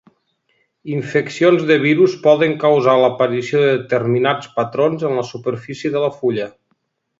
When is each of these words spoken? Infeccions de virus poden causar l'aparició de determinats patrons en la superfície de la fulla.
Infeccions 0.99 1.65
de 1.71 1.77
virus 1.83 2.15
poden 2.23 2.57
causar 2.65 2.97
l'aparició 3.03 3.63
de 3.67 3.77
determinats 3.83 4.49
patrons 4.57 5.07
en 5.11 5.17
la 5.21 5.29
superfície 5.35 5.97
de 5.99 6.05
la 6.09 6.13
fulla. 6.19 6.53